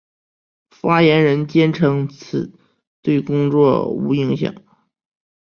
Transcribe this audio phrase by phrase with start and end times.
[0.71, 2.51] 发言人坚称此
[3.03, 4.55] 对工作无影响。